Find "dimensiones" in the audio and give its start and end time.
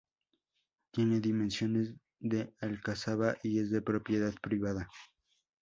1.19-1.93